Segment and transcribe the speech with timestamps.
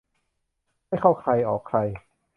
[0.87, 1.77] ไม่เข้าใครออกใคร